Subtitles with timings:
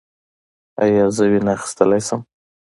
[0.83, 2.21] ایا زه وینه اخیستلی شم؟